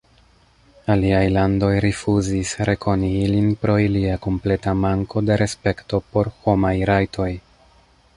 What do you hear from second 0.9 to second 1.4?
Aliaj